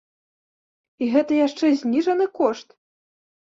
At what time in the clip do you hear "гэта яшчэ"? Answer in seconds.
1.15-1.65